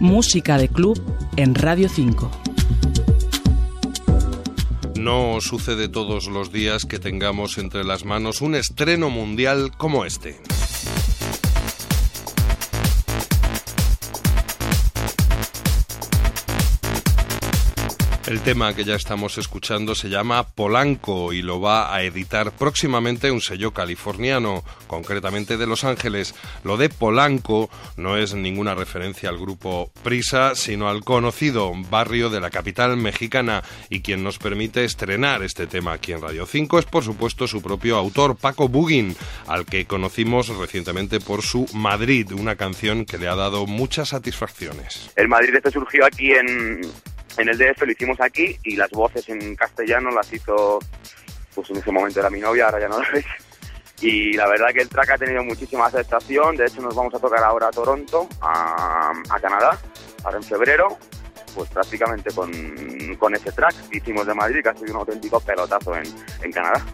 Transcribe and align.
Música 0.00 0.58
de 0.58 0.68
club 0.68 1.00
en 1.36 1.54
Radio 1.54 1.88
5. 1.88 2.30
No 4.96 5.40
sucede 5.40 5.88
todos 5.88 6.26
los 6.26 6.52
días 6.52 6.84
que 6.84 6.98
tengamos 6.98 7.58
entre 7.58 7.84
las 7.84 8.04
manos 8.04 8.40
un 8.40 8.54
estreno 8.54 9.10
mundial 9.10 9.70
como 9.76 10.04
este. 10.04 10.40
El 18.28 18.42
tema 18.42 18.74
que 18.74 18.84
ya 18.84 18.94
estamos 18.94 19.38
escuchando 19.38 19.94
se 19.94 20.10
llama 20.10 20.46
Polanco 20.46 21.32
y 21.32 21.40
lo 21.40 21.62
va 21.62 21.94
a 21.94 22.02
editar 22.02 22.52
próximamente 22.52 23.30
un 23.30 23.40
sello 23.40 23.72
californiano, 23.72 24.64
concretamente 24.86 25.56
de 25.56 25.66
Los 25.66 25.82
Ángeles. 25.82 26.34
Lo 26.62 26.76
de 26.76 26.90
Polanco 26.90 27.70
no 27.96 28.18
es 28.18 28.34
ninguna 28.34 28.74
referencia 28.74 29.30
al 29.30 29.38
grupo 29.38 29.90
Prisa, 30.02 30.54
sino 30.56 30.90
al 30.90 31.04
conocido 31.04 31.72
barrio 31.88 32.28
de 32.28 32.40
la 32.40 32.50
capital 32.50 32.98
mexicana 32.98 33.62
y 33.88 34.02
quien 34.02 34.22
nos 34.22 34.38
permite 34.38 34.84
estrenar 34.84 35.42
este 35.42 35.66
tema 35.66 35.94
aquí 35.94 36.12
en 36.12 36.20
Radio 36.20 36.44
5 36.44 36.80
es 36.80 36.84
por 36.84 37.04
supuesto 37.04 37.46
su 37.46 37.62
propio 37.62 37.96
autor, 37.96 38.36
Paco 38.36 38.68
Bugin, 38.68 39.16
al 39.46 39.64
que 39.64 39.86
conocimos 39.86 40.48
recientemente 40.48 41.18
por 41.18 41.40
su 41.40 41.66
Madrid, 41.72 42.30
una 42.32 42.56
canción 42.56 43.06
que 43.06 43.16
le 43.16 43.26
ha 43.26 43.36
dado 43.36 43.64
muchas 43.64 44.10
satisfacciones. 44.10 45.10
El 45.16 45.28
Madrid 45.28 45.54
este 45.54 45.70
surgió 45.70 46.04
aquí 46.04 46.32
en 46.32 46.82
en 47.38 47.48
el 47.48 47.56
DF 47.56 47.82
lo 47.82 47.92
hicimos 47.92 48.20
aquí 48.20 48.58
y 48.64 48.76
las 48.76 48.90
voces 48.90 49.28
en 49.28 49.54
castellano 49.54 50.10
las 50.10 50.32
hizo, 50.32 50.78
pues 51.54 51.70
en 51.70 51.76
ese 51.76 51.92
momento 51.92 52.20
era 52.20 52.30
mi 52.30 52.40
novia, 52.40 52.66
ahora 52.66 52.80
ya 52.80 52.88
no 52.88 53.00
la 53.00 53.08
ves. 53.10 53.24
Y 54.00 54.34
la 54.34 54.46
verdad 54.46 54.68
que 54.72 54.80
el 54.80 54.88
track 54.88 55.10
ha 55.10 55.18
tenido 55.18 55.42
muchísima 55.42 55.86
aceptación, 55.86 56.56
de 56.56 56.66
hecho 56.66 56.80
nos 56.80 56.94
vamos 56.94 57.14
a 57.14 57.18
tocar 57.18 57.42
ahora 57.42 57.68
a 57.68 57.70
Toronto, 57.70 58.28
a, 58.40 59.12
Canadá, 59.40 59.78
ahora 60.22 60.36
en 60.36 60.44
febrero, 60.44 60.98
pues 61.54 61.68
prácticamente 61.70 62.30
con, 62.32 62.52
con 63.18 63.34
ese 63.34 63.50
track 63.50 63.88
que 63.88 63.98
hicimos 63.98 64.26
de 64.26 64.34
Madrid, 64.34 64.62
que 64.62 64.68
ha 64.68 64.74
sido 64.74 64.92
un 64.92 65.00
auténtico 65.00 65.40
pelotazo 65.40 65.96
en, 65.96 66.04
en 66.42 66.52
Canadá. 66.52 66.84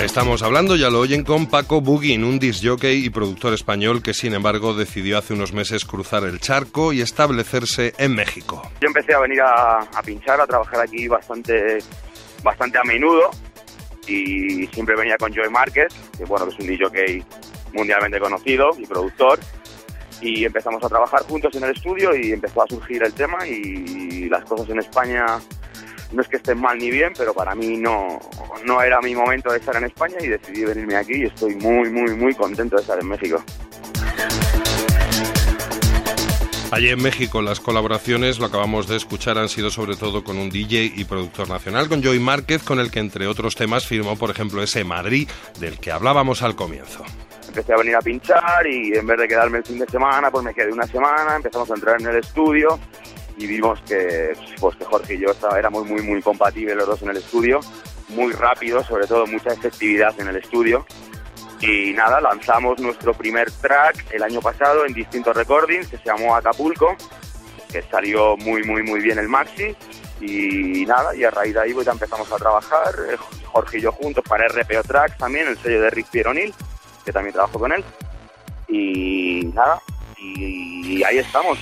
Estamos 0.00 0.44
hablando, 0.44 0.76
ya 0.76 0.90
lo 0.90 1.00
oyen, 1.00 1.24
con 1.24 1.48
Paco 1.48 1.80
Bugin, 1.80 2.22
un 2.22 2.38
disjockey 2.38 3.04
y 3.04 3.10
productor 3.10 3.52
español 3.52 4.00
que 4.00 4.14
sin 4.14 4.32
embargo 4.32 4.72
decidió 4.72 5.18
hace 5.18 5.34
unos 5.34 5.52
meses 5.52 5.84
cruzar 5.84 6.22
el 6.22 6.38
charco 6.38 6.92
y 6.92 7.00
establecerse 7.00 7.94
en 7.98 8.14
México. 8.14 8.62
Yo 8.80 8.86
empecé 8.86 9.12
a 9.14 9.18
venir 9.18 9.40
a, 9.42 9.80
pinchar, 10.04 10.40
a 10.40 10.46
trabajar 10.46 10.82
aquí 10.82 11.08
bastante, 11.08 11.78
bastante 12.44 12.78
a 12.78 12.84
menudo 12.84 13.30
y 14.06 14.68
siempre 14.68 14.94
venía 14.94 15.16
con 15.18 15.34
Joey 15.34 15.50
Márquez, 15.50 15.88
que 16.16 16.24
bueno, 16.26 16.46
que 16.46 16.54
es 16.54 16.60
un 16.60 16.66
disjockey 16.68 17.24
mundialmente 17.72 18.20
conocido 18.20 18.70
y 18.78 18.86
productor 18.86 19.40
y 20.20 20.44
empezamos 20.44 20.82
a 20.84 20.88
trabajar 20.88 21.24
juntos 21.24 21.52
en 21.56 21.64
el 21.64 21.70
estudio 21.72 22.14
y 22.14 22.30
empezó 22.30 22.62
a 22.62 22.68
surgir 22.68 23.02
el 23.02 23.12
tema 23.14 23.44
y 23.44 24.28
las 24.28 24.44
cosas 24.44 24.70
en 24.70 24.78
España 24.78 25.40
no 26.12 26.22
es 26.22 26.28
que 26.28 26.36
estén 26.36 26.60
mal 26.60 26.78
ni 26.78 26.90
bien, 26.90 27.12
pero 27.16 27.34
para 27.34 27.54
mí 27.54 27.76
no, 27.76 28.18
no 28.64 28.82
era 28.82 29.00
mi 29.00 29.14
momento 29.14 29.50
de 29.50 29.58
estar 29.58 29.76
en 29.76 29.84
España 29.84 30.16
y 30.20 30.28
decidí 30.28 30.64
venirme 30.64 30.96
aquí 30.96 31.14
y 31.14 31.24
estoy 31.24 31.54
muy, 31.56 31.90
muy, 31.90 32.14
muy 32.14 32.34
contento 32.34 32.76
de 32.76 32.82
estar 32.82 32.98
en 32.98 33.08
México. 33.08 33.42
Allí 36.70 36.90
en 36.90 37.02
México 37.02 37.40
las 37.40 37.60
colaboraciones, 37.60 38.38
lo 38.38 38.46
acabamos 38.46 38.86
de 38.88 38.96
escuchar, 38.96 39.38
han 39.38 39.48
sido 39.48 39.70
sobre 39.70 39.96
todo 39.96 40.22
con 40.22 40.36
un 40.36 40.50
DJ 40.50 40.92
y 40.96 41.04
productor 41.04 41.48
nacional, 41.48 41.88
con 41.88 42.04
Joey 42.04 42.18
Márquez, 42.18 42.62
con 42.62 42.78
el 42.78 42.90
que 42.90 43.00
entre 43.00 43.26
otros 43.26 43.54
temas 43.54 43.86
firmó, 43.86 44.16
por 44.16 44.30
ejemplo, 44.30 44.62
ese 44.62 44.84
Madrid 44.84 45.28
del 45.60 45.78
que 45.78 45.90
hablábamos 45.90 46.42
al 46.42 46.56
comienzo. 46.56 47.04
Empecé 47.48 47.72
a 47.72 47.78
venir 47.78 47.96
a 47.96 48.02
pinchar 48.02 48.66
y 48.66 48.92
en 48.94 49.06
vez 49.06 49.18
de 49.18 49.26
quedarme 49.26 49.58
el 49.58 49.64
fin 49.64 49.78
de 49.78 49.86
semana, 49.86 50.30
pues 50.30 50.44
me 50.44 50.52
quedé 50.52 50.70
una 50.70 50.86
semana, 50.86 51.36
empezamos 51.36 51.70
a 51.70 51.74
entrar 51.74 51.98
en 52.00 52.08
el 52.08 52.16
estudio 52.16 52.78
y 53.38 53.46
vimos 53.46 53.80
que, 53.82 54.32
pues, 54.60 54.76
que 54.76 54.84
Jorge 54.84 55.14
y 55.14 55.20
yo 55.20 55.28
éramos 55.56 55.86
muy, 55.86 56.02
muy 56.02 56.20
compatibles 56.20 56.76
los 56.76 56.86
dos 56.86 57.02
en 57.02 57.10
el 57.10 57.18
estudio, 57.18 57.60
muy 58.08 58.32
rápido, 58.32 58.82
sobre 58.82 59.06
todo 59.06 59.26
mucha 59.26 59.50
efectividad 59.50 60.18
en 60.20 60.28
el 60.28 60.36
estudio. 60.36 60.84
Y 61.60 61.92
nada, 61.92 62.20
lanzamos 62.20 62.80
nuestro 62.80 63.14
primer 63.14 63.50
track 63.50 64.06
el 64.12 64.22
año 64.24 64.40
pasado 64.40 64.84
en 64.84 64.92
distintos 64.92 65.36
recordings 65.36 65.88
que 65.88 65.98
se 65.98 66.04
llamó 66.04 66.34
Acapulco, 66.34 66.96
que 67.70 67.82
salió 67.82 68.36
muy, 68.36 68.64
muy, 68.64 68.82
muy 68.82 69.00
bien 69.00 69.18
el 69.18 69.28
maxi. 69.28 69.76
Y 70.20 70.84
nada, 70.84 71.14
y 71.14 71.22
a 71.22 71.30
raíz 71.30 71.54
de 71.54 71.60
ahí 71.60 71.72
pues 71.72 71.86
ya 71.86 71.92
empezamos 71.92 72.30
a 72.32 72.36
trabajar, 72.36 72.92
eh, 73.08 73.16
Jorge 73.44 73.78
y 73.78 73.82
yo 73.82 73.92
juntos 73.92 74.24
para 74.28 74.48
RPO 74.48 74.82
Tracks 74.82 75.16
también, 75.16 75.46
el 75.46 75.56
sello 75.58 75.80
de 75.80 75.90
Rick 75.90 76.08
Pieronil, 76.08 76.52
que 77.04 77.12
también 77.12 77.32
trabajo 77.32 77.56
con 77.56 77.72
él. 77.72 77.84
Y 78.66 79.48
nada, 79.54 79.80
y 80.16 81.04
ahí 81.04 81.18
estamos, 81.18 81.56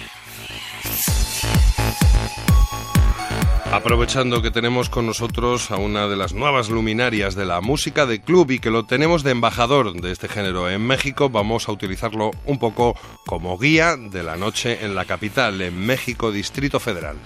Aprovechando 3.72 4.42
que 4.42 4.52
tenemos 4.52 4.88
con 4.88 5.06
nosotros 5.06 5.70
a 5.70 5.76
una 5.76 6.06
de 6.06 6.16
las 6.16 6.32
nuevas 6.32 6.70
luminarias 6.70 7.34
de 7.34 7.44
la 7.44 7.60
música 7.60 8.06
de 8.06 8.22
club 8.22 8.52
y 8.52 8.58
que 8.60 8.70
lo 8.70 8.86
tenemos 8.86 9.24
de 9.24 9.32
embajador 9.32 9.92
de 9.92 10.12
este 10.12 10.28
género 10.28 10.70
en 10.70 10.86
México, 10.86 11.28
vamos 11.30 11.68
a 11.68 11.72
utilizarlo 11.72 12.30
un 12.46 12.58
poco 12.60 12.94
como 13.26 13.58
guía 13.58 13.96
de 13.96 14.22
la 14.22 14.36
noche 14.36 14.84
en 14.84 14.94
la 14.94 15.04
capital, 15.04 15.60
en 15.60 15.84
México, 15.84 16.30
Distrito 16.30 16.78
Federal. 16.78 17.16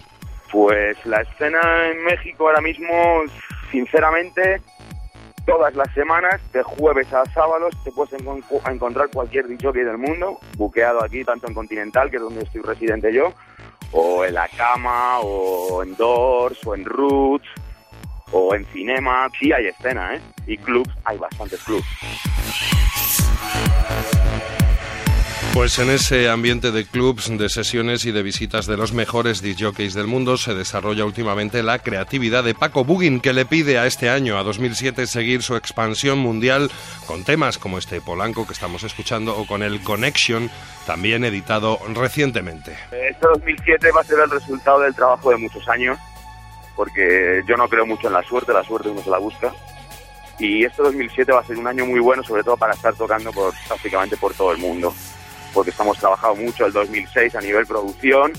Pues 0.51 0.97
la 1.05 1.21
escena 1.21 1.61
en 1.89 2.05
México 2.05 2.49
ahora 2.49 2.63
mismo, 2.63 3.23
sinceramente, 3.71 4.61
todas 5.47 5.75
las 5.75 5.93
semanas, 5.93 6.41
de 6.53 6.63
jueves 6.63 7.13
a 7.13 7.27
sábados, 7.27 7.75
te 7.85 7.93
puedes 7.93 8.15
encontrar 8.15 9.11
cualquier 9.13 9.47
que 9.47 9.85
del 9.85 9.99
mundo, 9.99 10.39
buqueado 10.57 11.05
aquí, 11.05 11.23
tanto 11.23 11.47
en 11.49 11.55
Continental, 11.55 12.11
que 12.11 12.17
es 12.17 12.23
donde 12.23 12.43
estoy 12.43 12.63
residente 12.63 13.13
yo, 13.13 13.35
o 13.93 14.25
en 14.25 14.35
la 14.35 14.49
cama, 14.49 15.21
o 15.21 15.83
en 15.83 15.97
Doors, 15.97 16.59
o 16.67 16.75
en 16.75 16.85
Roots, 16.85 17.49
o 18.33 18.55
en 18.55 18.65
Cinema. 18.67 19.29
Sí 19.39 19.53
hay 19.53 19.67
escena, 19.67 20.15
¿eh? 20.15 20.21
Y 20.47 20.57
clubs, 20.57 20.91
hay 21.05 21.19
bastantes 21.19 21.63
clubs. 21.65 21.87
Pues 25.53 25.81
en 25.81 25.91
ese 25.91 26.31
ambiente 26.31 26.71
de 26.71 26.87
clubs, 26.87 27.37
de 27.37 27.49
sesiones 27.49 28.07
y 28.07 28.13
de 28.13 28.23
visitas 28.23 28.67
de 28.67 28.77
los 28.77 28.93
mejores 28.93 29.43
DJs 29.43 29.95
del 29.95 30.07
mundo 30.07 30.37
se 30.37 30.55
desarrolla 30.55 31.05
últimamente 31.05 31.65
la 31.65 31.81
creatividad 31.81 32.45
de 32.45 32.55
Paco 32.55 32.85
Bugin, 32.85 33.21
que 33.21 33.33
le 33.33 33.45
pide 33.45 33.77
a 33.77 33.87
este 33.87 34.09
año, 34.09 34.39
a 34.39 34.45
2007, 34.45 35.09
seguir 35.09 35.43
su 35.43 35.57
expansión 35.57 36.21
mundial 36.21 36.71
con 37.05 37.25
temas 37.25 37.59
como 37.59 37.79
este 37.79 38.01
Polanco 38.01 38.47
que 38.47 38.53
estamos 38.53 38.85
escuchando 38.85 39.37
o 39.37 39.45
con 39.45 39.65
el 39.65 39.83
Connection, 39.83 40.49
también 40.87 41.25
editado 41.25 41.81
recientemente. 41.95 42.77
Este 42.93 43.27
2007 43.27 43.91
va 43.91 44.03
a 44.03 44.05
ser 44.05 44.21
el 44.21 44.31
resultado 44.31 44.81
del 44.81 44.95
trabajo 44.95 45.31
de 45.31 45.37
muchos 45.37 45.69
años, 45.69 45.99
porque 46.77 47.43
yo 47.47 47.57
no 47.57 47.69
creo 47.69 47.85
mucho 47.85 48.07
en 48.07 48.13
la 48.13 48.23
suerte, 48.23 48.53
la 48.53 48.63
suerte 48.63 48.89
uno 48.89 49.03
se 49.03 49.11
la 49.11 49.19
busca. 49.19 49.53
Y 50.39 50.65
este 50.65 50.81
2007 50.81 51.33
va 51.33 51.41
a 51.41 51.45
ser 51.45 51.59
un 51.59 51.67
año 51.67 51.85
muy 51.85 52.01
bueno, 52.01 52.23
sobre 52.23 52.45
todo 52.45 52.57
para 52.57 52.73
estar 52.73 52.95
tocando 52.95 53.33
por, 53.33 53.53
prácticamente 53.67 54.17
por 54.17 54.33
todo 54.33 54.53
el 54.53 54.59
mundo 54.59 54.95
porque 55.53 55.71
estamos 55.71 55.99
trabajando 55.99 56.37
mucho 56.37 56.67
el 56.67 56.73
2006 56.73 57.35
a 57.35 57.41
nivel 57.41 57.67
producción 57.67 58.33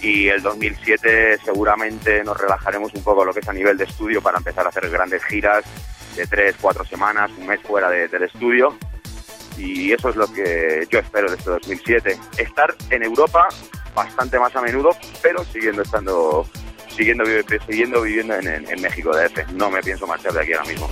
y 0.00 0.28
el 0.28 0.42
2007 0.42 1.38
seguramente 1.44 2.22
nos 2.22 2.38
relajaremos 2.38 2.92
un 2.94 3.02
poco 3.02 3.24
lo 3.24 3.32
que 3.32 3.40
es 3.40 3.48
a 3.48 3.52
nivel 3.52 3.76
de 3.76 3.84
estudio 3.84 4.20
para 4.20 4.38
empezar 4.38 4.66
a 4.66 4.68
hacer 4.68 4.88
grandes 4.90 5.24
giras 5.24 5.64
de 6.14 6.26
tres, 6.26 6.56
cuatro 6.60 6.84
semanas, 6.84 7.30
un 7.38 7.46
mes 7.46 7.60
fuera 7.62 7.90
del 7.90 8.22
estudio 8.22 8.76
y 9.58 9.92
eso 9.92 10.10
es 10.10 10.16
lo 10.16 10.32
que 10.32 10.86
yo 10.90 10.98
espero 10.98 11.30
de 11.30 11.36
este 11.36 11.50
2007. 11.50 12.18
Estar 12.38 12.74
en 12.90 13.02
Europa 13.02 13.48
bastante 13.94 14.38
más 14.38 14.54
a 14.54 14.60
menudo, 14.60 14.90
pero 15.22 15.44
siguiendo 15.44 15.82
estando, 15.82 16.46
siguiendo, 16.94 17.24
siguiendo 17.66 18.02
viviendo 18.02 18.34
en, 18.34 18.46
en 18.46 18.82
México 18.82 19.10
DF. 19.16 19.52
No 19.52 19.70
me 19.70 19.80
pienso 19.82 20.06
marchar 20.06 20.32
de 20.32 20.42
aquí 20.42 20.52
ahora 20.52 20.68
mismo. 20.68 20.88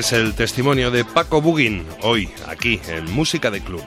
Es 0.00 0.14
el 0.14 0.32
testimonio 0.32 0.90
de 0.90 1.04
Paco 1.04 1.42
Bugin, 1.42 1.86
hoy 2.00 2.26
aquí 2.46 2.80
en 2.88 3.04
Música 3.12 3.50
de 3.50 3.60
Club. 3.60 3.84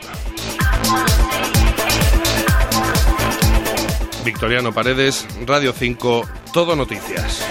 Victoriano 4.24 4.72
Paredes, 4.72 5.26
Radio 5.48 5.74
5, 5.74 6.30
Todo 6.54 6.76
Noticias. 6.76 7.42